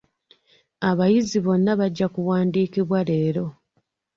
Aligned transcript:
Abayizi 0.89 1.37
bonna 1.45 1.71
bajja 1.79 2.07
kuwandiikibwa 2.13 2.99
leero. 3.07 3.45